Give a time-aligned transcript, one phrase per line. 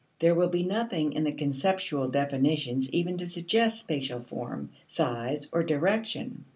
[0.17, 5.61] There will be nothing in the conceptual definitions even to suggest spatial form, size, or
[5.61, 6.45] direction.